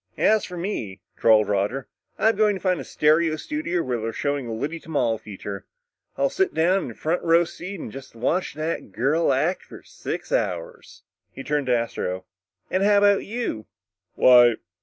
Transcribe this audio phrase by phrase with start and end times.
[0.17, 4.47] "As for me," drawled Roger, "I'm going to find a stereo studio where they're showing
[4.47, 5.67] a Liddy Tamal feature.
[6.17, 9.75] I'll sit down in a front row seat and just watch that girl act for
[9.75, 12.25] about six hours." He turned to Astro.
[12.71, 13.67] "And how about you?"
[14.15, 14.55] "Why